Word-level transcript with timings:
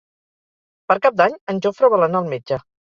Per 0.89 0.97
Cap 1.05 1.21
d'Any 1.21 1.37
en 1.55 1.63
Jofre 1.69 1.95
vol 1.97 2.11
anar 2.11 2.27
al 2.27 2.37
metge. 2.37 2.65